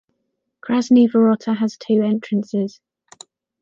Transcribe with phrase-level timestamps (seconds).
[0.61, 2.81] Krasnye Vorota has two entrances.